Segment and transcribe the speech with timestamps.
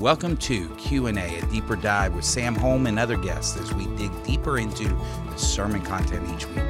[0.00, 4.10] Welcome to Q&A, a deeper dive with Sam Holm and other guests as we dig
[4.24, 6.64] deeper into the sermon content each week.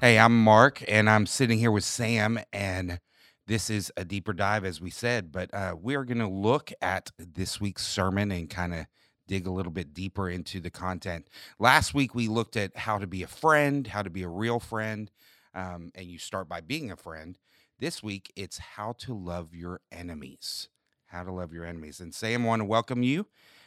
[0.00, 3.00] Hey, I'm Mark, and I'm sitting here with Sam, and
[3.46, 6.72] this is a deeper dive, as we said, but uh, we are going to look
[6.80, 8.86] at this week's sermon and kind of
[9.26, 11.28] dig a little bit deeper into the content.
[11.58, 14.58] Last week, we looked at how to be a friend, how to be a real
[14.58, 15.10] friend,
[15.52, 17.36] um, and you start by being a friend.
[17.80, 20.68] This week, it's how to love your enemies.
[21.06, 22.00] How to love your enemies.
[22.00, 23.26] And Sam, I want to welcome you.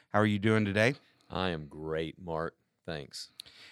[0.10, 0.96] How are you doing today?
[1.30, 2.56] I am great, Mark.
[2.86, 3.30] Thanks.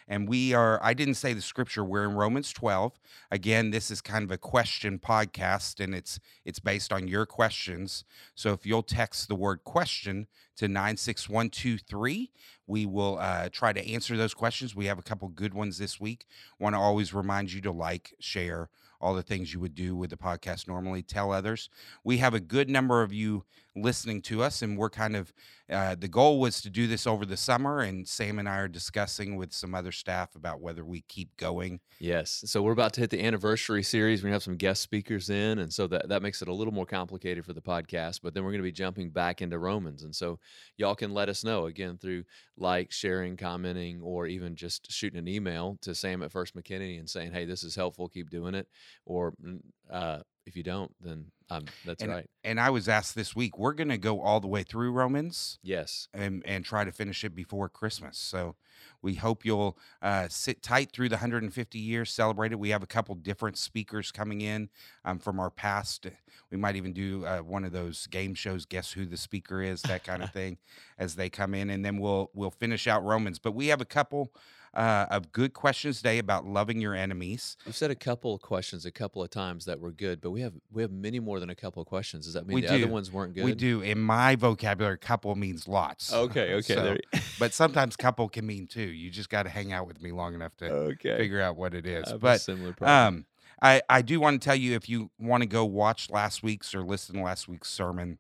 [0.08, 2.94] And we are, I didn't say the scripture, we're in Romans 12.
[3.30, 8.06] Again, this is kind of a question podcast and it's it's based on your questions.
[8.34, 12.32] So if you'll text the word question to 96123,
[12.66, 14.74] we will uh, try to answer those questions.
[14.74, 16.28] We have a couple good ones this week.
[16.60, 18.70] Want to always remind you to like, share,
[19.02, 21.02] all the things you would do with the podcast normally.
[21.02, 21.70] Tell others.
[22.04, 23.46] We have a good number of you
[23.82, 25.34] listening to us, and we're kind of
[25.70, 28.68] uh, the goal was to do this over the summer, and Sam and I are
[28.68, 31.80] discussing with some other staff about whether we keep going.
[32.00, 32.44] Yes.
[32.48, 34.24] So we're about to hit the anniversary series.
[34.24, 36.88] We have some guest speakers in, and so that, that makes it a little more
[36.88, 38.22] complicated for the podcast.
[38.24, 40.02] But then we're going to be jumping back into Romans.
[40.02, 40.40] And so
[40.78, 42.24] y'all can let us know again through
[42.58, 47.08] like, sharing, commenting, or even just shooting an email to Sam at First McKinney and
[47.08, 48.10] saying, hey, this is helpful.
[48.10, 48.68] Keep doing it.
[49.06, 49.34] Or
[49.92, 52.30] uh, if you don't, then um, that's and, right.
[52.44, 55.60] And I was asked this week, we're going to go all the way through Romans.
[55.64, 56.08] Yes.
[56.14, 58.18] And, and try to finish it before Christmas.
[58.18, 58.56] So
[59.02, 62.60] we hope you'll uh, sit tight through the 150 years, celebrate it.
[62.60, 64.70] We have a couple different speakers coming in
[65.06, 66.08] um, from our past.
[66.52, 69.82] We might even do uh, one of those game shows, guess who the speaker is,
[69.84, 70.58] that kind of thing,
[70.98, 73.40] as they come in, and then we'll we'll finish out Romans.
[73.40, 74.34] But we have a couple
[74.74, 77.58] uh, of good questions today about loving your enemies.
[77.66, 80.42] You said a couple of questions a couple of times that were good, but we
[80.42, 82.26] have we have many more than a couple of questions.
[82.26, 82.84] Does that mean We the do.
[82.84, 83.44] other ones weren't good?
[83.46, 83.82] We do.
[83.82, 86.14] In my vocabulary, couple means lots.
[86.14, 86.74] Okay, okay.
[86.74, 86.98] So-
[87.40, 88.82] but sometimes couple can mean two.
[88.82, 91.18] You just got to hang out with me long enough to okay.
[91.18, 91.98] figure out what it is.
[91.98, 92.08] I is.
[92.10, 93.08] have a But similar problem.
[93.16, 93.26] um,
[93.62, 96.74] I, I do want to tell you if you want to go watch last week's
[96.74, 98.18] or listen to last week's sermon,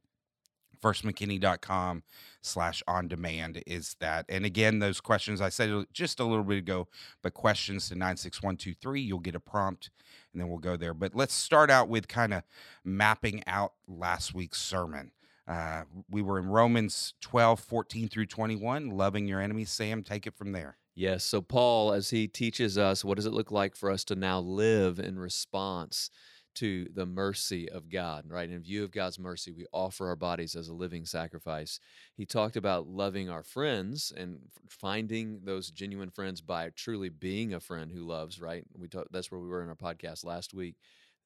[0.81, 2.03] firstmckinney.com
[2.41, 4.25] slash on demand is that.
[4.29, 6.87] And again, those questions I said just a little bit ago,
[7.21, 9.89] but questions to 96123, you'll get a prompt
[10.33, 10.93] and then we'll go there.
[10.93, 12.43] But let's start out with kind of
[12.83, 15.11] mapping out last week's sermon.
[15.47, 19.71] Uh, we were in Romans 12, 14 through 21, loving your enemies.
[19.71, 20.77] Sam, take it from there.
[20.93, 21.23] Yes.
[21.23, 24.39] So, Paul, as he teaches us, what does it look like for us to now
[24.39, 26.11] live in response
[26.55, 28.49] to the mercy of God, right?
[28.49, 31.79] In view of God's mercy, we offer our bodies as a living sacrifice.
[32.15, 37.59] He talked about loving our friends and finding those genuine friends by truly being a
[37.59, 38.65] friend who loves, right?
[38.77, 40.75] We talked, that's where we were in our podcast last week.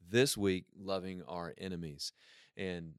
[0.10, 2.12] This week, loving our enemies.
[2.58, 2.94] And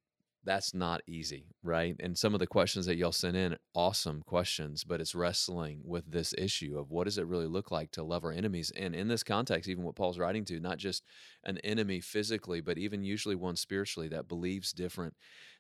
[0.45, 1.97] that's not easy, right?
[2.01, 6.11] And some of the questions that y'all sent in, awesome questions, but it's wrestling with
[6.11, 8.73] this issue of what does it really look like to love our enemies?
[8.77, 11.05] And in this context, even what Paul's writing to, not just
[11.45, 15.15] an enemy physically, but even usually one spiritually that believes different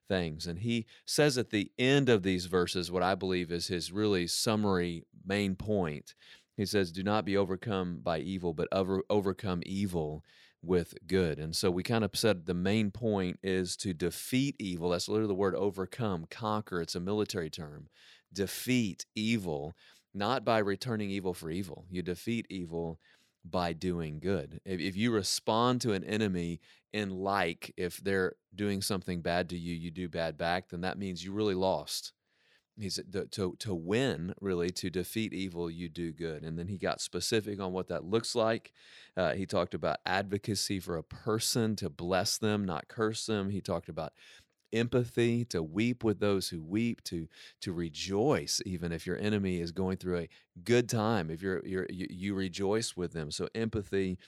[0.08, 0.46] things.
[0.46, 4.26] And he says at the end of these verses, what I believe is his really
[4.26, 6.14] summary main point.
[6.56, 10.22] He says, Do not be overcome by evil, but over, overcome evil
[10.64, 11.38] with good.
[11.38, 14.90] And so we kind of said the main point is to defeat evil.
[14.90, 16.80] That's literally the word overcome, conquer.
[16.80, 17.88] It's a military term.
[18.32, 19.74] Defeat evil,
[20.14, 21.84] not by returning evil for evil.
[21.90, 22.98] You defeat evil
[23.44, 24.60] by doing good.
[24.64, 26.60] If, if you respond to an enemy
[26.92, 30.98] in like, if they're doing something bad to you, you do bad back, then that
[30.98, 32.13] means you really lost.
[32.78, 36.42] He said to, to, win, really, to defeat evil, you do good.
[36.42, 38.72] And then he got specific on what that looks like.
[39.16, 43.50] Uh, he talked about advocacy for a person, to bless them, not curse them.
[43.50, 44.12] He talked about
[44.72, 47.28] empathy, to weep with those who weep, to
[47.60, 50.28] to rejoice, even if your enemy is going through a
[50.64, 51.30] good time.
[51.30, 53.30] If you're, you're you, you rejoice with them.
[53.30, 54.18] So empathy,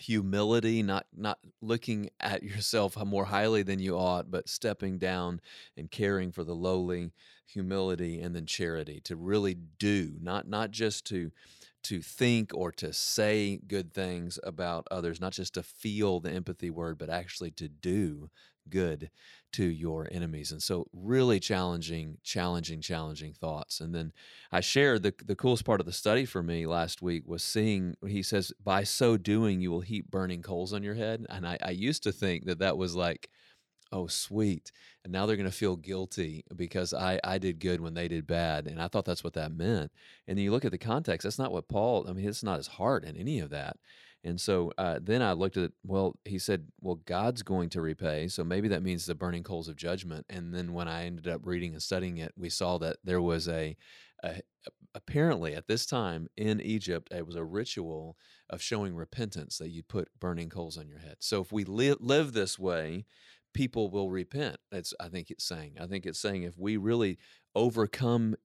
[0.00, 5.40] humility not not looking at yourself more highly than you ought but stepping down
[5.76, 7.12] and caring for the lowly
[7.46, 11.30] humility and then charity to really do not not just to
[11.82, 16.70] to think or to say good things about others not just to feel the empathy
[16.70, 18.30] word but actually to do
[18.68, 19.10] good
[19.52, 24.12] to your enemies and so really challenging challenging challenging thoughts and then
[24.52, 27.94] i shared the, the coolest part of the study for me last week was seeing
[28.06, 31.58] he says by so doing you will heap burning coals on your head and i,
[31.62, 33.28] I used to think that that was like
[33.92, 34.70] oh sweet
[35.02, 38.26] and now they're going to feel guilty because I, I did good when they did
[38.26, 39.90] bad and i thought that's what that meant
[40.28, 42.58] and then you look at the context that's not what paul i mean it's not
[42.58, 43.76] his heart in any of that
[44.22, 45.72] And so uh, then I looked at.
[45.84, 48.28] Well, he said, well, God's going to repay.
[48.28, 50.26] So maybe that means the burning coals of judgment.
[50.28, 53.48] And then when I ended up reading and studying it, we saw that there was
[53.48, 53.76] a,
[54.22, 54.42] a
[54.94, 58.16] apparently at this time in Egypt, it was a ritual
[58.48, 61.16] of showing repentance that you put burning coals on your head.
[61.20, 63.06] So if we li- live this way,
[63.54, 64.56] people will repent.
[64.70, 65.76] That's I think it's saying.
[65.80, 67.18] I think it's saying if we really
[67.54, 68.36] overcome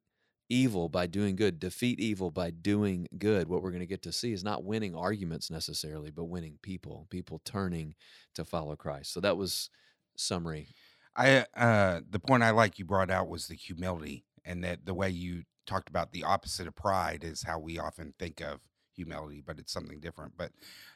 [0.50, 4.12] evil by doing good, defeat evil by doing good, what we're going to get to
[4.12, 7.96] see is not winning arguments necessarily, but winning people, people turning
[8.36, 9.14] to follow Christ.
[9.14, 9.70] So that was
[10.16, 10.70] summary.
[11.16, 14.94] I uh the point I like you brought out was the humility and that the
[14.94, 18.60] way you talked about the opposite of pride is how we often think of
[18.96, 20.34] humility, but it's something different.
[20.38, 20.52] But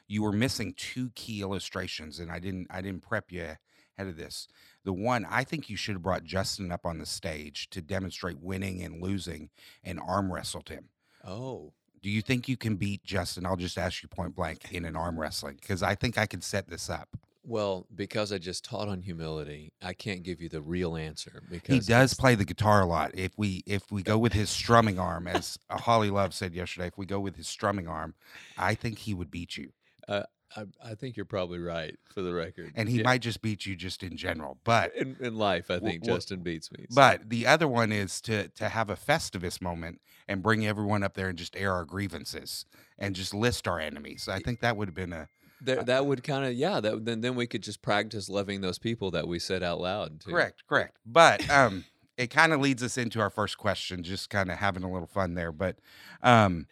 [0.08, 4.16] you were missing two key illustrations and I didn't I didn't prep you ahead of
[4.16, 4.46] this.
[4.84, 8.40] The one, I think you should have brought Justin up on the stage to demonstrate
[8.40, 9.50] winning and losing
[9.84, 10.88] and arm wrestled him.
[11.24, 11.72] Oh.
[12.02, 13.44] Do you think you can beat Justin?
[13.44, 16.40] I'll just ask you point blank in an arm wrestling because I think I can
[16.40, 17.08] set this up.
[17.42, 21.74] Well, because I just taught on humility, I can't give you the real answer because
[21.74, 23.12] He does play the guitar a lot.
[23.14, 26.98] If we if we go with his strumming arm, as Holly Love said yesterday, if
[26.98, 28.14] we go with his strumming arm,
[28.58, 29.72] I think he would beat you.
[30.06, 30.24] Uh,
[30.56, 32.72] I, I think you're probably right for the record.
[32.74, 33.04] and he Yeah.
[33.04, 34.58] might just beat you just in general.
[34.64, 36.86] But in, in life, I think Justin beats me.
[36.90, 41.02] so- but the other one is to to have a festivus moment and bring everyone
[41.02, 42.64] up there and just air our grievances
[42.98, 44.28] and just list our enemies.
[44.28, 45.28] I think that would have been a
[45.60, 46.80] There, that would kind of yeah.
[46.80, 50.20] That then then we could just practice loving those people that we said out loud.
[50.20, 50.30] Too.
[50.30, 50.96] correct, correct.
[51.06, 51.84] But um,
[52.16, 55.06] it kind of leads us into our first question, just kind of having a little
[55.06, 55.52] fun there.
[55.52, 55.78] But
[56.22, 56.66] um,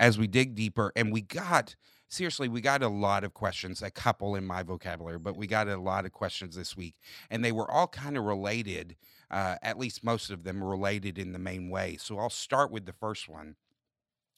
[0.00, 1.76] as we dig deeper, and we got
[2.10, 5.68] seriously, we got a lot of questions, a couple in my vocabulary, but we got
[5.68, 6.96] a lot of questions this week,
[7.30, 8.96] and they were all kind of related.
[9.30, 11.96] Uh, at least most of them related in the main way.
[12.00, 13.54] So I'll start with the first one,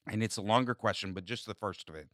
[0.06, 2.08] and it's a longer question, but just the first of it.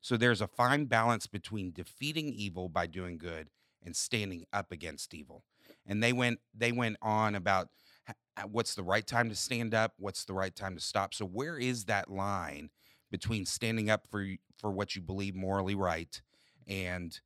[0.00, 3.50] So there's a fine balance between defeating evil by doing good
[3.84, 5.44] and standing up against evil.
[5.86, 7.68] And they went they went on about
[8.50, 11.14] what's the right time to stand up, what's the right time to stop.
[11.14, 12.70] So where is that line
[13.12, 14.26] between standing up for
[14.58, 16.20] for what you believe morally right
[16.66, 17.20] and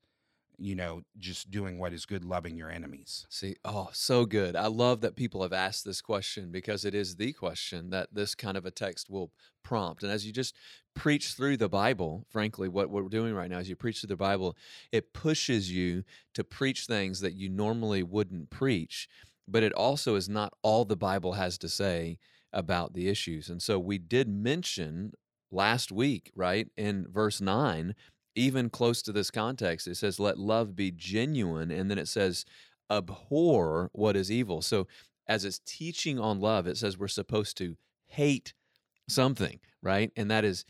[0.58, 3.26] you know just doing what is good, loving your enemies?
[3.30, 4.56] See, oh, so good.
[4.56, 8.34] I love that people have asked this question because it is the question that this
[8.34, 9.30] kind of a text will
[9.62, 10.02] prompt.
[10.02, 10.54] And as you just
[10.94, 14.16] preach through the Bible, frankly, what we're doing right now is you preach through the
[14.16, 14.56] Bible,
[14.90, 16.04] it pushes you
[16.34, 19.08] to preach things that you normally wouldn't preach,
[19.46, 22.18] but it also is not all the Bible has to say
[22.52, 23.50] about the issues.
[23.50, 25.12] And so we did mention
[25.50, 27.94] last week, right, in verse 9,
[28.34, 31.70] even close to this context, it says, Let love be genuine.
[31.70, 32.44] And then it says,
[32.90, 34.62] Abhor what is evil.
[34.62, 34.86] So
[35.26, 37.76] as it's teaching on love, it says we're supposed to
[38.06, 38.54] hate
[39.08, 40.12] something, right?
[40.16, 40.64] And that is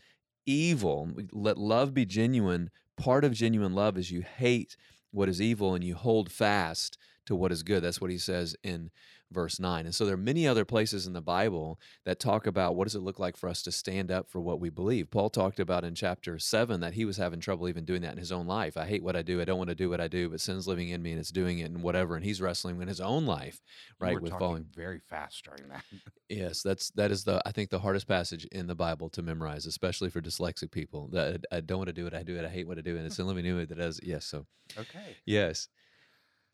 [0.45, 1.09] evil.
[1.31, 2.71] Let love be genuine.
[2.95, 4.75] Part of genuine love is you hate
[5.11, 7.83] what is evil and you hold fast to what is good.
[7.83, 8.89] That's what he says in
[9.31, 9.85] verse 9.
[9.85, 12.95] And so there are many other places in the Bible that talk about what does
[12.95, 15.11] it look like for us to stand up for what we believe.
[15.11, 18.17] Paul talked about in chapter 7 that he was having trouble even doing that in
[18.19, 18.77] his own life.
[18.77, 19.41] I hate what I do.
[19.41, 21.31] I don't want to do what I do, but sin's living in me and it's
[21.31, 22.15] doing it and whatever.
[22.15, 23.61] And he's wrestling in his own life,
[23.99, 24.65] right, were with falling.
[24.73, 25.83] very fast during that.
[26.29, 29.65] Yes, that's that is the I think the hardest passage in the Bible to memorize,
[29.65, 31.07] especially for dyslexic people.
[31.13, 32.97] That I don't want to do it, I do it, I hate what I do,
[32.97, 34.01] and it's in living new that does.
[34.03, 34.45] Yes, so
[34.77, 35.15] Okay.
[35.25, 35.69] yes.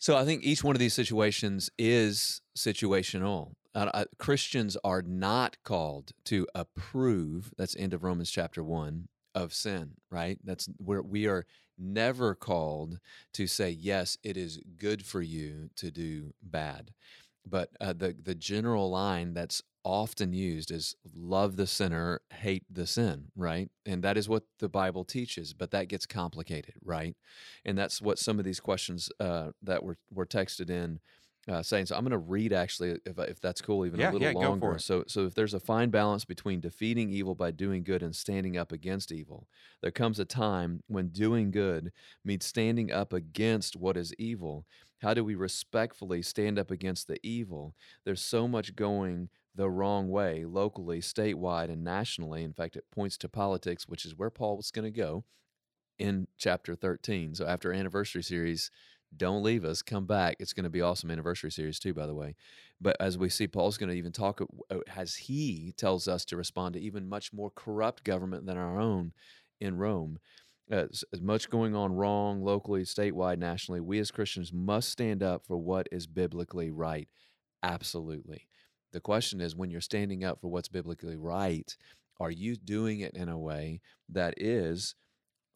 [0.04, 3.54] So I think each one of these situations is situational.
[3.74, 7.54] Uh, I- Christians are not called to approve.
[7.58, 10.38] That's end of Romans chapter one of sin, right?
[10.44, 11.46] That's where we are
[11.78, 13.00] never called
[13.36, 16.92] to say yes, it is good for you to do bad.
[17.46, 22.88] But uh, the the general line that's often used is love the sinner, hate the
[22.88, 23.70] sin, right?
[23.86, 25.54] And that is what the Bible teaches.
[25.54, 27.16] But that gets complicated, right?
[27.66, 31.00] and that's what some of these questions uh, that were were texted in
[31.48, 31.86] uh, saying.
[31.88, 34.32] So I'm going to read actually, if if that's cool, even Yeah, a little yeah,
[34.32, 34.78] longer.
[34.78, 38.58] So so if there's a fine balance between defeating evil by doing good and standing
[38.58, 39.48] up against evil,
[39.82, 41.92] there comes a time when doing good
[42.24, 44.66] means standing up against what is evil.
[45.02, 47.76] How do we respectfully stand up against the evil?
[48.06, 52.44] There's so much going the wrong way locally, statewide, and nationally.
[52.44, 55.26] In fact, it points to politics, which is where Paul was going to go
[56.00, 57.36] in chapter 13.
[57.36, 58.72] So after anniversary series,
[59.16, 60.38] don't leave us, come back.
[60.40, 62.36] It's going to be awesome anniversary series too, by the way.
[62.82, 64.42] But as we see, Paul's going to even talk
[64.72, 68.80] uh, as he tells us to respond to even much more corrupt government than our
[68.80, 69.14] own
[69.62, 70.20] in Rome.
[70.72, 75.22] Uh, as, as much going on wrong locally, statewide, nationally, we as Christians must stand
[75.22, 77.08] up for what is biblically right.
[77.62, 78.48] Absolutely.
[78.94, 81.76] The question is when you're standing up for what's biblically right,
[82.20, 84.96] are you doing it in a way that is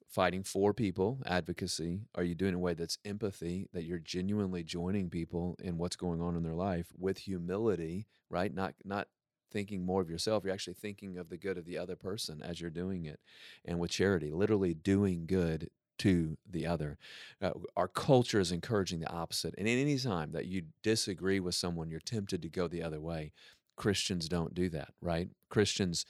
[0.07, 2.01] fighting for people, advocacy?
[2.15, 5.77] Are you doing it in a way that's empathy, that you're genuinely joining people in
[5.77, 8.53] what's going on in their life with humility, right?
[8.53, 9.07] Not not
[9.51, 10.43] thinking more of yourself.
[10.43, 13.19] You're actually thinking of the good of the other person as you're doing it,
[13.63, 16.97] and with charity, literally doing good to the other.
[17.41, 19.55] Uh, our culture is encouraging the opposite.
[19.57, 23.31] And any time that you disagree with someone, you're tempted to go the other way.
[23.75, 25.29] Christians don't do that, right?
[25.49, 26.05] Christians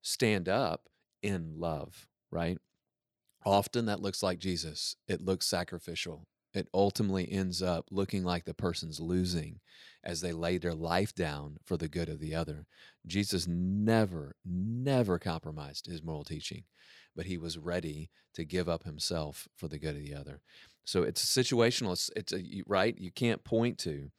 [0.00, 0.88] stand up
[1.22, 2.58] in love, right?
[3.44, 4.96] Often that looks like Jesus.
[5.08, 6.26] It looks sacrificial.
[6.54, 9.60] It ultimately ends up looking like the person's losing
[10.04, 12.66] as they lay their life down for the good of the other.
[13.06, 16.64] Jesus never, never compromised his moral teaching,
[17.14, 20.40] but he was ready to give up himself for the good of the other.
[20.84, 21.92] So it's situational.
[21.92, 22.96] It's, it's a, right.
[22.98, 24.10] You can't point to.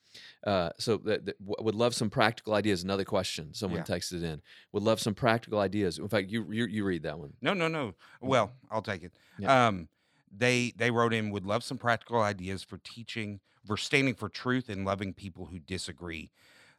[0.46, 2.84] Uh, so that, that, would love some practical ideas.
[2.84, 3.54] Another question.
[3.54, 3.96] Someone Yeah.
[3.96, 4.42] texted in.
[4.72, 5.98] Would love some practical ideas.
[5.98, 7.34] In fact, you you, you read that one.
[7.42, 7.96] No, no, no.
[8.22, 9.12] Well, I'll take it.
[9.40, 9.68] Yeah.
[9.68, 9.90] Um,
[10.36, 14.70] they they wrote in would love some practical ideas for teaching, for standing for truth
[14.70, 16.32] and loving people who disagree.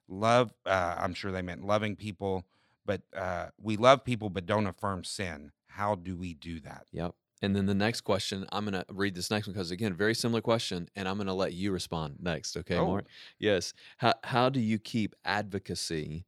[0.08, 2.44] Love, uh, I'm sure they meant loving people,
[2.84, 5.52] but uh, we love people but don't affirm sin.
[5.76, 6.86] How do we do that?
[6.92, 7.14] Yep.
[7.42, 10.14] And then the next question, I'm going to read this next one because, again, very
[10.14, 12.56] similar question, and I'm going to let you respond next.
[12.56, 12.86] Okay, Oh.
[12.86, 13.06] Mark?
[13.38, 13.74] Yes.
[13.98, 16.26] How, how do you keep advocacy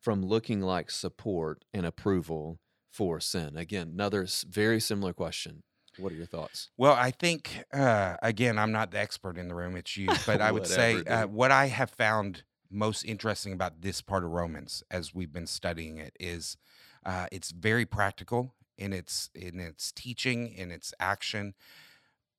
[0.00, 2.60] from looking like support and approval
[2.92, 3.56] for sin?
[3.56, 5.62] Again, another very similar question.
[5.98, 6.68] What are your thoughts?
[6.76, 10.08] Well, I think uh, again, I'm not the expert in the room; it's you.
[10.26, 14.30] But I would say uh, what I have found most interesting about this part of
[14.30, 16.58] Romans, as we've been studying it, is
[17.06, 21.54] uh, it's very practical in its in its teaching, in its action.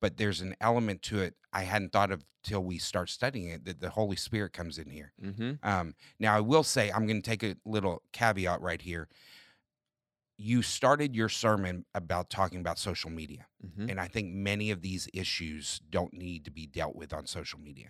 [0.00, 3.64] But there's an element to it I hadn't thought of till we start studying it
[3.64, 5.12] that the Holy Spirit comes in here.
[5.22, 5.52] Mm-hmm.
[5.62, 9.08] Um, now, I will say, I'm going to take a little caveat right here.
[10.36, 13.46] You started your sermon about talking about social media.
[13.66, 13.90] Mm-hmm.
[13.90, 17.58] And I think many of these issues don't need to be dealt with on social
[17.58, 17.88] media.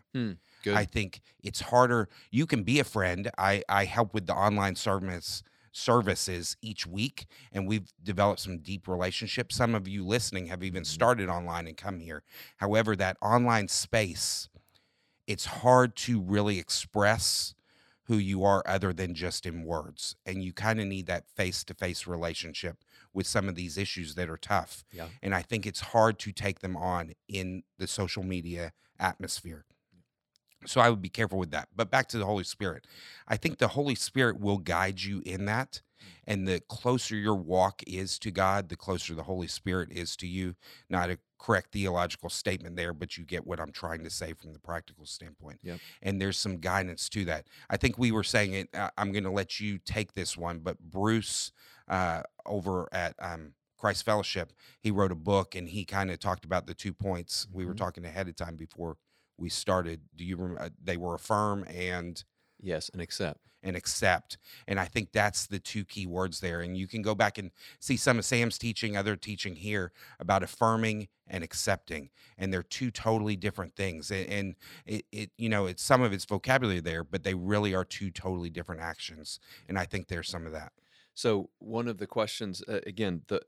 [0.65, 0.75] Good.
[0.75, 2.09] I think it's harder.
[2.31, 3.31] You can be a friend.
[3.37, 8.89] I, I help with the online service services each week, and we've developed some deep
[8.89, 9.57] relationships.
[9.57, 10.87] Some of you listening have even Mhm.
[10.87, 12.23] started online and come here.
[12.59, 14.49] However, that online space,
[15.27, 17.55] it's hard to really express
[18.05, 20.17] who you are other than just in words.
[20.25, 22.83] And you kind of need that face to face relationship
[23.13, 24.85] with some of these issues that are tough.
[24.93, 25.09] yeah.
[25.23, 29.67] And I think it's hard to take them on in the social media atmosphere.
[30.67, 31.69] So I would be careful with that.
[31.75, 32.87] But back to the Holy Spirit.
[33.27, 35.83] I think the Holy Spirit will guide you in that.
[36.27, 40.27] And the closer your walk is to God, the closer the Holy Spirit is to
[40.27, 40.55] you.
[40.89, 44.53] Not a correct theological statement there, but you get what I'm trying to say from
[44.53, 45.61] the practical standpoint.
[45.63, 45.81] Yep.
[46.03, 47.47] And there's some guidance to that.
[47.71, 48.69] I think we were saying it.
[48.75, 51.51] Uh, I'm going to let you take this one, but Bruce
[51.89, 56.45] uh, over at um, Christ Fellowship, he wrote a book and he kind of talked
[56.45, 57.79] about the two points we were Mhm.
[57.79, 58.97] talking ahead of time before
[59.39, 60.01] we started.
[60.17, 60.71] Do you remember?
[60.83, 62.23] They were affirm and
[62.61, 63.41] Yes, and accept.
[63.63, 64.37] and accept.
[64.67, 66.61] And I think that's the two key words there.
[66.61, 70.43] And you can go back and see some of Sam's teaching, other teaching here about
[70.43, 72.11] affirming and accepting.
[72.37, 74.11] And they're two totally different things.
[74.11, 74.55] And, and
[74.87, 78.11] it, it, you know, it's some of its vocabulary there, but they really are two
[78.11, 79.39] totally different actions.
[79.69, 80.73] And I think there's some of that.
[81.15, 83.41] So one of the questions, uh, again, the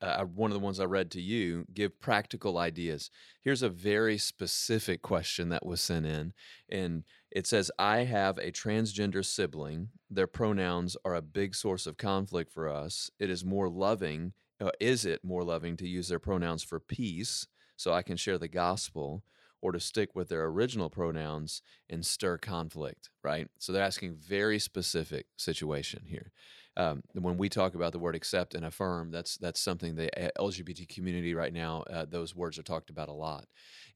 [0.00, 3.10] uh, one of the ones I read to you, give practical ideas.
[3.40, 6.32] Here's a very specific question that was sent in,
[6.68, 9.90] and it says, "I have a transgender sibling.
[10.10, 13.10] Their pronouns are a big source of conflict for us.
[13.18, 14.32] It is more loving.
[14.60, 18.38] Uh, is it more loving to use their pronouns for peace, so I can share
[18.38, 19.24] the gospel?"
[19.62, 23.48] Or to stick with their original pronouns and stir conflict, right?
[23.58, 26.30] So they're asking very specific situation here
[26.76, 30.30] um, when we talk about the word accept and affirm, that's that's something the uh,
[30.38, 31.82] LGBT community right now.
[31.90, 33.46] Uh, those words are talked about a lot,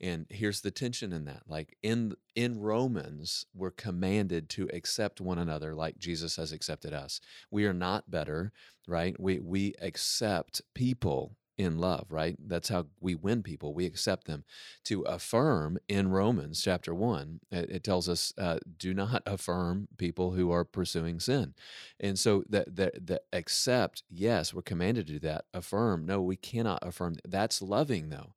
[0.01, 1.43] and here's the tension in that.
[1.47, 7.21] Like in in Romans, we're commanded to accept one another like Jesus has accepted us.
[7.51, 8.53] We are not better,
[8.89, 9.19] right?
[9.21, 12.37] We we accept people in love, right?
[12.45, 13.75] That's how we win people.
[13.75, 14.45] We accept them.
[14.85, 20.33] To affirm in Romans chapter one, it, it tells us, uh, do not affirm people
[20.33, 21.55] who are pursuing sin.
[22.01, 25.45] And so that that that accept, yes, we're commanded to do that.
[25.53, 27.17] Affirm, no, we cannot affirm.
[27.29, 28.33] That's loving though.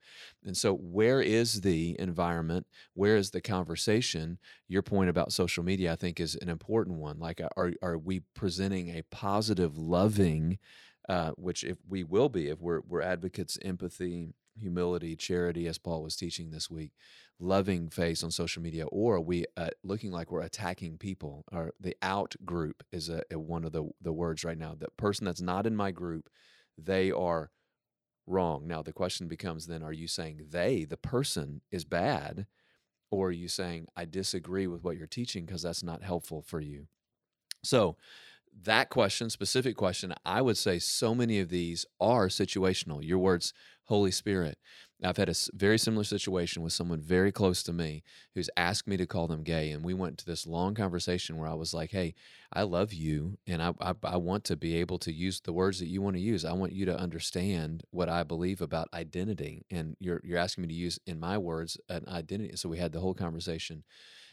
[0.46, 2.68] And so where is the environment?
[2.94, 4.38] Where is the conversation?
[4.68, 7.20] Your point about social media, I think, is an important one.
[7.20, 10.60] Like are are we presenting a positive, loving,
[11.10, 16.04] uh, which if we will be, if we're we're advocates, empathy, humility, charity, as Paul
[16.04, 16.92] was teaching this week,
[17.40, 21.44] loving face on social media, or are we uh, looking like we're attacking people?
[21.52, 24.76] Or the out group is a, a one of the the words right now.
[24.78, 26.30] The person that's not in my group,
[26.78, 27.52] they are
[28.26, 28.68] wrong.
[28.68, 32.48] Now, the question becomes then are you saying they, the person, is bad?
[33.12, 36.60] Or are you saying, I disagree with what you're teaching because that's not helpful for
[36.60, 36.88] you?
[37.64, 37.96] So,
[38.64, 43.04] that question, specific question, I would say so many of these are situational.
[43.04, 43.54] Your words,
[43.86, 44.58] Holy Spirit.
[45.04, 48.96] I've had a very similar situation with someone very close to me who's asked me
[48.96, 49.72] to call them gay.
[49.72, 52.14] And we went to this long conversation where I was like, hey,
[52.54, 53.38] I love you.
[53.46, 56.16] And I, I, I want to be able to use the words that you want
[56.16, 56.46] to use.
[56.46, 59.66] I want you to understand what I believe about identity.
[59.70, 62.56] And you're, you're asking me to use, in my words, an identity.
[62.56, 63.84] So we had the whole conversation.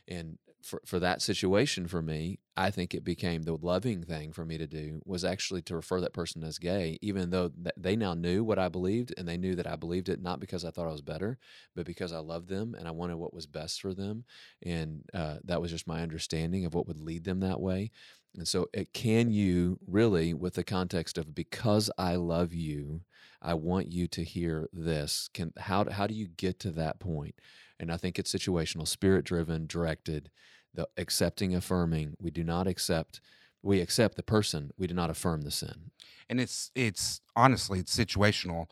[0.06, 4.44] And for, for that situation for me, I think it became the loving thing for
[4.44, 8.14] me to do was actually to refer that person as gay, even though they now
[8.14, 10.88] knew what I believed and they knew that I believed it not because I thought
[10.88, 11.38] I was better,
[11.74, 14.24] but because I loved them and I wanted what was best for them.
[14.62, 17.90] And uh, that was just my understanding of what would lead them that way.
[18.36, 23.00] And so, it, can you really, with the context of because I love you,
[23.42, 25.28] I want you to hear this?
[25.32, 27.34] Can how how do you get to that point?
[27.80, 30.30] And I think it's situational, spirit driven, directed,
[30.72, 32.14] the accepting, affirming.
[32.20, 33.20] We do not accept,
[33.62, 35.90] we accept the person, we do not affirm the sin.
[36.28, 38.66] And it's, it's honestly, it's situational,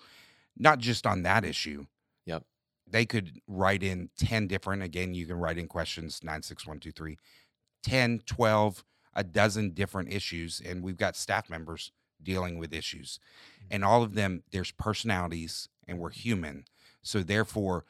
[0.57, 1.87] not just on that issue.
[2.27, 2.45] Yep.
[2.87, 7.19] They could write in 10 different, again, you can write in questions 96123,
[7.83, 8.85] 10, 12,
[9.15, 10.61] a dozen different issues.
[10.65, 13.19] And we've got staff members dealing with issues.
[13.55, 13.67] Mm-hmm.
[13.71, 16.67] And all of them, there's personalities and we're human.
[17.03, 17.85] So therefore,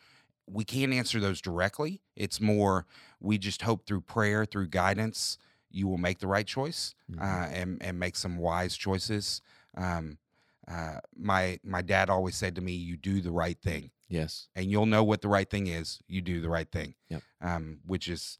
[0.50, 2.02] we can't answer those directly.
[2.16, 2.86] It's more
[3.20, 5.38] we just hope through prayer, through guidance,
[5.70, 7.22] you will make the right choice mm-hmm.
[7.22, 9.42] uh, and and make some wise choices.
[9.76, 10.18] Um,
[10.66, 14.70] uh, my my dad always said to me, "You do the right thing." Yes, and
[14.70, 16.00] you'll know what the right thing is.
[16.08, 16.94] You do the right thing.
[17.08, 17.22] Yep.
[17.40, 18.38] Um, which is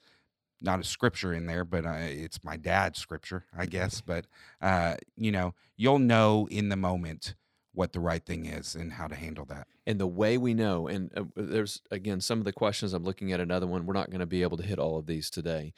[0.60, 4.00] not a scripture in there, but uh, it's my dad's scripture, I guess.
[4.06, 4.26] but
[4.60, 7.34] uh, you know, you'll know in the moment
[7.78, 9.68] what the right thing is and how to handle that.
[9.86, 13.32] And the way we know, and uh, there's again some of the questions I'm looking
[13.32, 13.86] at another one.
[13.86, 15.72] We're not going to be able to hit all of these today,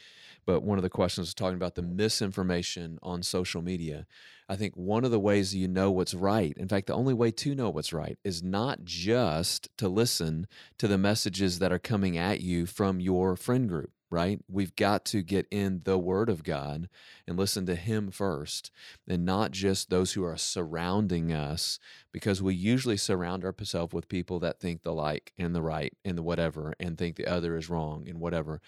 [0.47, 4.07] but one of the questions is talking about the misinformation on social media.
[4.49, 7.31] I think one of the ways you know what's right, in fact, the only way
[7.33, 10.47] to know what's right is not just to listen
[10.79, 14.41] to the messages that are coming at you from your friend group right?
[14.49, 16.89] We've got to get in the Word of God
[17.27, 18.71] and listen to Him first,
[19.09, 21.79] and not just those who are surrounding us,
[22.13, 26.19] because we usually surround ourselves with people that think the like and the right and
[26.19, 28.61] the whatever, and think the other is wrong and whatever.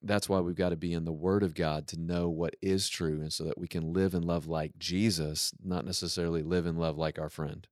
[0.00, 2.88] That's why we've got to be in the Word of God to know what is
[2.88, 6.78] true, and so that we can live and love like Jesus, not necessarily live and
[6.78, 7.66] love like our friend.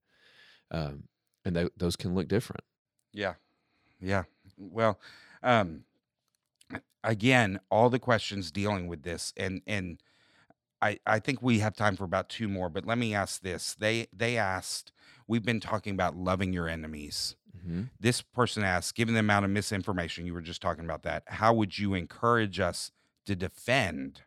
[0.71, 1.05] Um,
[1.45, 2.65] and th- those can look different.
[3.13, 3.35] Yeah,
[4.01, 4.25] yeah.
[4.57, 4.99] Well,
[5.43, 5.85] um,
[7.05, 10.03] again, all the questions dealing with this, and and
[10.81, 13.75] I I think we have time for about two more, but let me ask this.
[13.75, 14.93] They they asked.
[15.29, 17.37] We've been talking about loving your enemies.
[17.57, 17.83] Mm-hmm.
[18.01, 21.55] This person asked, given the amount of misinformation you were just talking about that, how
[21.55, 22.91] would you encourage us
[23.27, 24.23] to defend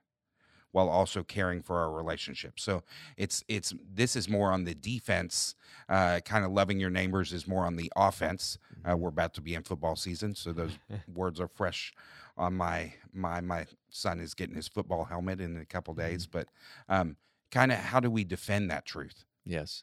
[0.76, 2.60] while also caring for our relationship.
[2.60, 2.84] So
[3.16, 5.56] it's it's this is more on the defense.
[5.88, 8.58] Uh, kind of loving your neighbors is more on the offense.
[8.84, 9.00] Uh, mm-hmm.
[9.00, 11.94] we're about to be in football season, so those words are fresh
[12.36, 16.28] on my my my son is getting his football helmet in a couple days.
[16.28, 16.40] Mm-hmm.
[16.40, 16.48] But
[16.90, 17.16] um,
[17.52, 19.24] kind of how do we defend that truth?
[19.46, 19.82] Yes.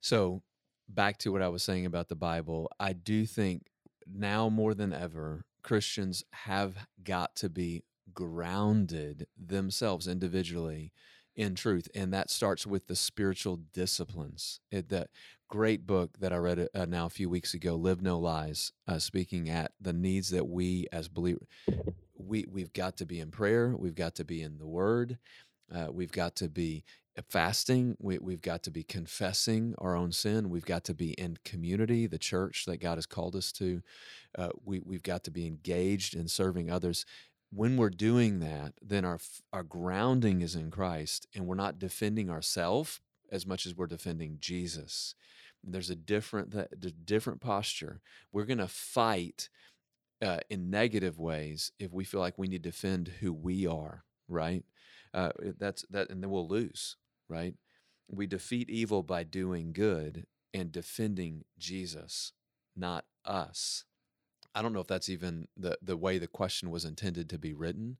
[0.00, 0.42] So
[0.88, 3.66] back to what I was saying about the Bible, I do think
[4.06, 10.92] now more than ever Christians have got to be grounded themselves individually
[11.34, 14.60] in truth and that starts with the spiritual disciplines.
[14.70, 15.08] It, that
[15.52, 18.98] great book that i read uh, now a few weeks ago live no lies uh,
[18.98, 21.46] speaking at the needs that we as believers
[22.16, 25.18] we, we've got to be in prayer we've got to be in the word
[25.70, 26.84] uh, we've got to be
[27.28, 31.36] fasting we, we've got to be confessing our own sin we've got to be in
[31.44, 33.82] community the church that god has called us to
[34.38, 37.04] uh, we, we've got to be engaged in serving others
[37.54, 39.18] when we're doing that, then our
[39.52, 44.38] our grounding is in Christ, and we're not defending ourselves as much as we're defending
[44.40, 45.14] Jesus.
[45.62, 48.00] There's a different a different posture.
[48.32, 49.48] We're going to fight
[50.22, 54.04] uh, in negative ways if we feel like we need to defend who we are,
[54.28, 54.64] right?
[55.12, 56.96] Uh, that's that, and then we'll lose,
[57.28, 57.54] right?
[58.08, 62.32] We defeat evil by doing good and defending Jesus,
[62.76, 63.84] not us.
[64.54, 67.52] I don't know if that's even the the way the question was intended to be
[67.52, 67.98] written,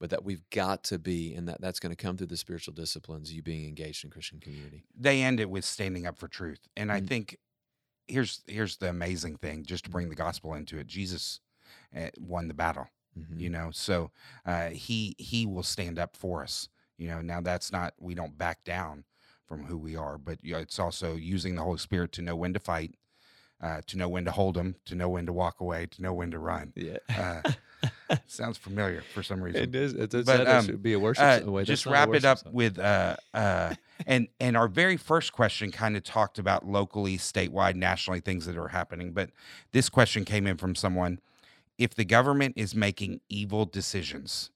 [0.00, 2.74] but that we've got to be, and that that's going to come through the spiritual
[2.74, 3.32] disciplines.
[3.32, 4.84] You being engaged in Christian community.
[4.98, 7.04] They end it with standing up for truth, and mm-hmm.
[7.04, 7.38] I think
[8.06, 10.86] here's here's the amazing thing, just to bring the gospel into it.
[10.86, 11.40] Jesus
[11.96, 12.88] uh, won the battle.
[13.18, 13.38] Mm-hmm.
[13.38, 14.10] You know, so
[14.44, 16.68] uh, he he will stand up for us.
[16.98, 19.04] You know, now that's not we don't back down,
[19.46, 20.18] from who we are.
[20.18, 22.96] But it's also using the Holy Spirit to know when to fight,
[23.60, 26.12] uh, to know when to hold them, to know when to walk away, to know
[26.12, 26.72] when to run.
[26.76, 26.98] Yeah.
[27.08, 27.42] Uh,
[28.26, 29.62] sounds familiar for some reason.
[29.62, 29.92] It is.
[29.94, 31.46] It's, it's, But, um, should be a worship.
[31.46, 31.50] Uh.
[31.50, 32.52] Wait, just that's not a wrap it up song.
[32.52, 33.74] with uh, uh,
[34.06, 38.56] and and our very first question kind of talked about locally, statewide, nationally things that
[38.56, 39.12] are happening.
[39.12, 39.30] But
[39.72, 41.20] this question came in from someone:
[41.78, 44.50] If the government is making evil decisions,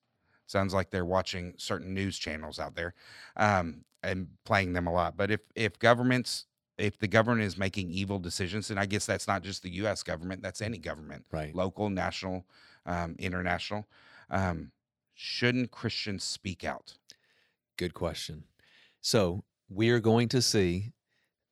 [0.47, 2.95] sounds like they're watching certain news channels out there
[3.37, 5.17] um, and playing them a lot.
[5.17, 6.47] But if if governments
[6.79, 10.03] if the government is making evil decisions, and I guess that's not just the U.S.
[10.03, 11.55] government, that's any government, Right.
[11.55, 12.47] local, national,
[12.87, 13.87] um, international.
[14.31, 14.71] Um,
[15.15, 16.95] shouldn't Christians speak out?
[17.77, 18.45] Good question.
[19.01, 20.93] So we are going to see,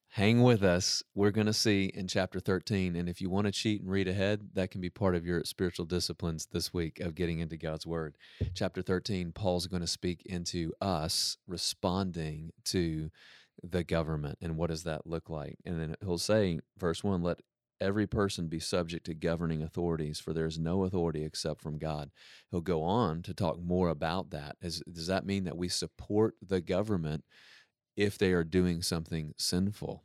[0.09, 2.97] hang with us, we're going to see in chapter 13.
[2.97, 5.45] And if you want to cheat and read ahead, that can be part of your
[5.45, 8.17] spiritual disciplines this week of getting into God's word.
[8.55, 13.11] Chapter 13, Paul's going to speak into us responding to
[13.63, 15.57] the government and what does that look like.
[15.65, 17.41] And then he'll say, verse 1, let
[17.81, 22.11] every person be subject to governing authorities, for there is no authority except from God.
[22.51, 24.57] He'll go on to talk more about that.
[24.63, 27.25] Is, does that mean that we support the government
[27.97, 30.05] if they are doing something sinful?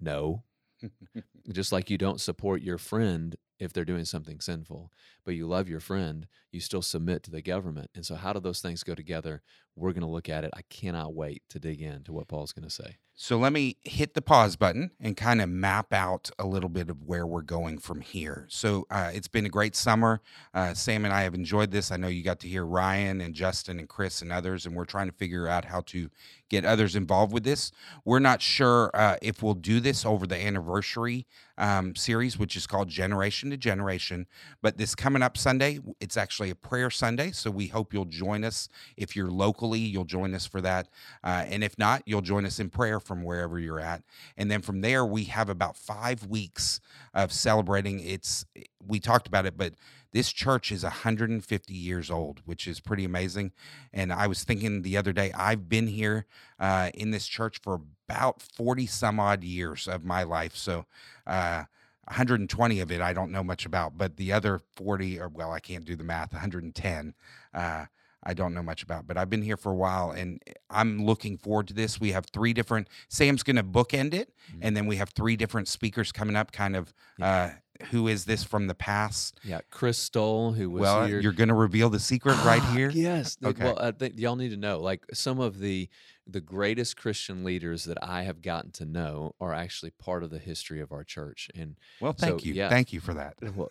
[0.00, 0.44] No.
[1.52, 4.90] Just like you don't support your friend if they're doing something sinful,
[5.24, 7.90] but you love your friend, you still submit to the government.
[7.94, 9.42] And so, how do those things go together?
[9.76, 10.50] We're going to look at it.
[10.54, 12.98] I cannot wait to dig into what Paul's going to say.
[13.22, 16.88] So let me hit the pause button and kind of map out a little bit
[16.88, 18.46] of where we're going from here.
[18.48, 20.22] So uh, it's been a great summer.
[20.54, 21.92] Uh, Sam and I have enjoyed this.
[21.92, 24.86] I know you got to hear Ryan and Justin and Chris and others, and we're
[24.86, 26.08] trying to figure out how to
[26.48, 27.72] get others involved with this.
[28.06, 31.26] We're not sure uh, if we'll do this over the anniversary
[31.58, 34.26] um, series, which is called Generation to Generation.
[34.62, 37.32] But this coming up Sunday, it's actually a prayer Sunday.
[37.32, 38.68] So we hope you'll join us.
[38.96, 39.30] If you're
[39.78, 40.88] you'll join us for that.
[41.22, 44.02] Uh, and if not, you'll join us in prayer from wherever you're at.
[44.36, 46.80] And then from there, we have about five weeks
[47.14, 48.00] of celebrating.
[48.00, 48.44] It's,
[48.86, 49.74] we talked about it, but
[50.12, 53.52] this church is 150 years old, which is pretty amazing.
[53.92, 56.26] And I was thinking the other day, I've been here
[56.58, 60.56] uh, in this church for about 40 some odd years of my life.
[60.56, 60.86] So,
[61.26, 61.64] uh,
[62.10, 65.60] 120 of it I don't know much about, but the other 40, or well, I
[65.60, 67.14] can't do the math, 110,
[67.54, 67.84] uh,
[68.22, 69.06] I don't know much about.
[69.06, 72.00] But I've been here for a while and I'm looking forward to this.
[72.00, 74.58] We have three different, Sam's going to bookend it, Mhm.
[74.62, 76.92] and then we have three different speakers coming up, kind of.
[77.20, 77.50] Uh,
[77.90, 79.40] who is this from the past?
[79.42, 81.18] Yeah, Chris Stoll, who was well, here.
[81.20, 82.90] you're going to reveal the secret right Ah, here.
[82.90, 83.38] Yes.
[83.42, 83.64] Okay.
[83.64, 84.80] Well, I think y'all need to know.
[84.80, 85.88] Like some of the
[86.30, 90.38] the greatest Christian leaders that I have gotten to know are actually part of the
[90.38, 91.50] history of our church.
[91.54, 92.68] And Well, thank So, you, yeah.
[92.68, 93.34] thank you for that.
[93.54, 93.68] well,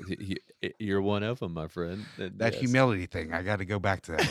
[0.79, 2.05] you're one of them, my friend.
[2.17, 2.61] That yes.
[2.61, 4.29] humility thing, I got to go back to that.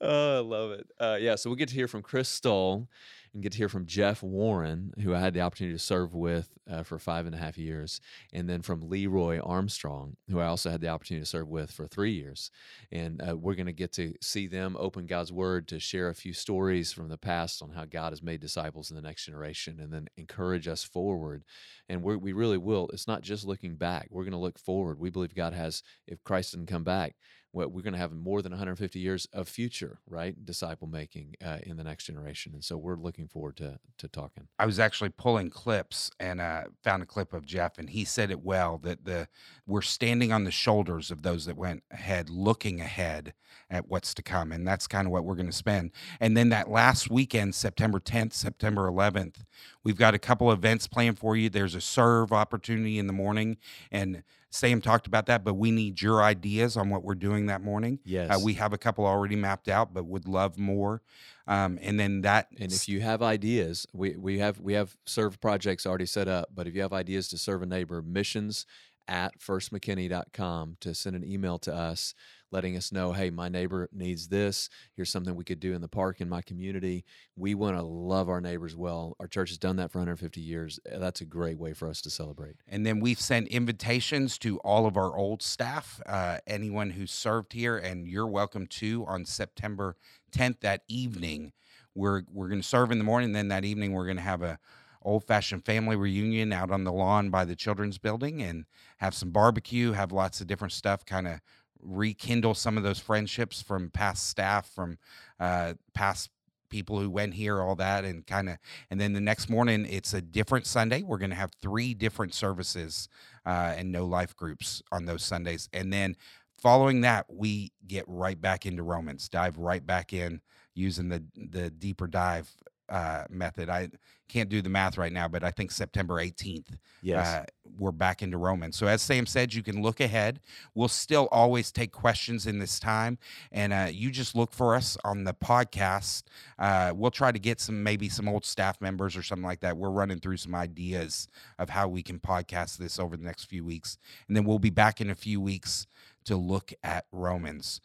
[0.00, 0.86] Oh, I love it.
[1.00, 2.88] Uh, yeah, so we get to hear from Chris Stoll
[3.32, 6.50] and get to hear from Jeff Warren, who I had the opportunity to serve with
[6.70, 8.00] uh, for five and a half years,
[8.32, 11.86] and then from Leroy Armstrong, who I also had the opportunity to serve with for
[11.86, 12.50] three years.
[12.92, 16.14] And uh, we're going to get to see them open God's Word to share a
[16.14, 19.80] few stories from the past on how God has made disciples in the next generation,
[19.80, 21.44] and then encourage us forward.
[21.88, 22.88] And we really will.
[22.92, 24.98] It's not just looking back; we're going to look forward.
[24.98, 27.16] We believe God has, if Christ didn't come back,
[27.56, 31.58] what we're going to have more than 150 years of future right disciple making uh,
[31.62, 35.10] in the next generation and so we're looking forward to to talking I was actually
[35.10, 39.04] pulling clips and uh, found a clip of Jeff, and he said it well that
[39.04, 39.28] the
[39.66, 43.34] we're standing on the shoulders of those that went ahead, looking ahead
[43.70, 45.90] at what's to come, and that's kind of what we're going to spend.
[46.20, 49.44] And then that last weekend, September 10th, September 11th,
[49.82, 51.48] we've got a couple events planned for you.
[51.48, 53.56] There's a serve opportunity in the morning,
[53.90, 54.22] and
[54.56, 58.00] Sam talked about that, but we need your ideas on what we're doing that morning.
[58.04, 61.02] yes Uh, we have a couple already mapped out, but would love more.
[61.46, 65.40] Um, and then that and if you have ideas we, we have we have serve
[65.40, 68.66] projects already set up but if you have ideas to serve a neighbor missions
[69.06, 72.14] at firstmckinney.com to send an email to us
[72.50, 74.68] letting us know hey my neighbor needs this.
[74.94, 77.04] Here's something we could do in the park in my community.
[77.36, 79.16] We want to love our neighbors well.
[79.20, 80.78] Our church has done that for 150 years.
[80.90, 82.56] Uh, that's a great way for us to celebrate.
[82.68, 87.52] And then we've sent invitations to all of our old staff, uh, anyone who's served
[87.52, 89.96] here, and you're welcome to on September
[90.32, 91.52] 10th that evening.
[91.94, 94.42] We're we're going to serve in the morning, then that evening we're going to have
[94.42, 94.58] a
[95.06, 98.66] old fashioned family reunion out on the lawn by the children's building and
[98.98, 101.40] have some barbecue, have lots of different stuff, kind of
[101.82, 104.98] rekindle some of those friendships from past staff, from
[105.40, 106.30] uh, past
[106.68, 108.58] people who went here, all that, and kind of
[108.90, 111.02] and then the next morning, it's a different Sunday.
[111.02, 113.08] We're going to have three different services
[113.44, 115.68] uh, and no life groups on those Sundays.
[115.72, 116.16] And then
[116.56, 120.40] following that, we get right back into Romans, dive right back in,
[120.74, 122.50] using the the deeper dive
[122.88, 123.68] uh, method.
[123.68, 123.88] I
[124.28, 127.26] can't do the math right now, but I think September 18th, Yes.
[127.26, 127.44] uh,
[127.78, 128.76] we're back into Romans.
[128.76, 130.40] So, as Sam said, you can look ahead.
[130.74, 133.18] We'll still always take questions in this time,
[133.52, 136.24] and uh, you just look for us on the podcast.
[136.58, 139.76] Uh, we'll try to get some, maybe some old staff members or something like that.
[139.76, 143.64] We're running through some ideas of how we can podcast this over the next few
[143.64, 145.86] weeks, and then we'll be back in a few weeks
[146.24, 147.80] to look at Romans.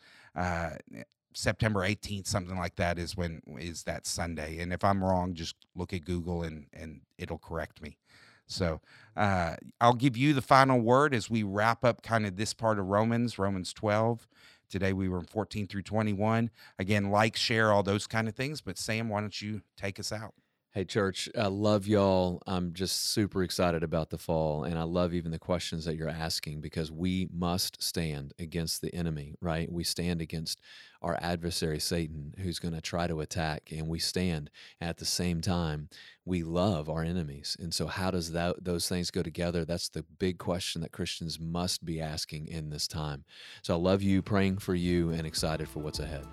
[1.33, 4.59] September 18th, something like that is when is that Sunday.
[4.59, 7.97] And if I'm wrong, just look at Google and and it'll correct me.
[8.47, 8.81] So
[9.15, 12.79] uh, I'll give you the final word as we wrap up kind of this part
[12.79, 14.27] of Romans, Romans 12.
[14.69, 16.49] Today we were in 14 through 21.
[16.77, 18.61] Again, like, share, all those kind of things.
[18.61, 20.33] But Sam, why don't you take us out?
[20.73, 22.41] Hey, church, I love y'all.
[22.47, 24.63] I'm just super excited about the fall.
[24.63, 28.95] And I love even the questions that you're asking because we must stand against the
[28.95, 29.69] enemy, right?
[29.69, 30.61] We stand against
[31.01, 33.69] our adversary, Satan, who's going to try to attack.
[33.69, 35.89] And we stand at the same time,
[36.23, 37.57] we love our enemies.
[37.59, 39.65] And so, how does that, those things go together?
[39.65, 43.25] That's the big question that Christians must be asking in this time.
[43.61, 46.25] So, I love you, praying for you, and excited for what's ahead.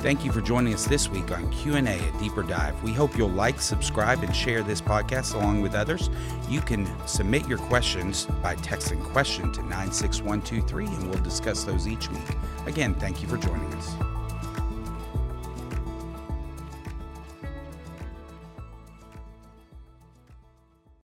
[0.00, 2.82] Thank you for joining us this week on Q&A at Deeper Dive.
[2.82, 6.08] We hope you'll like, subscribe, and share this podcast along with others.
[6.48, 12.10] You can submit your questions by texting question to 96123 and we'll discuss those each
[12.10, 12.36] week.
[12.64, 14.19] Again, thank you for joining us.